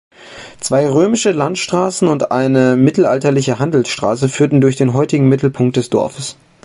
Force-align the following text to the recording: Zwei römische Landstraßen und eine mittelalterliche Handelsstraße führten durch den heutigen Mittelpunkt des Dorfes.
Zwei 0.59 0.89
römische 0.89 1.29
Landstraßen 1.31 2.07
und 2.07 2.31
eine 2.31 2.75
mittelalterliche 2.75 3.59
Handelsstraße 3.59 4.29
führten 4.29 4.59
durch 4.59 4.75
den 4.75 4.93
heutigen 4.93 5.29
Mittelpunkt 5.29 5.75
des 5.77 5.91
Dorfes. 5.91 6.37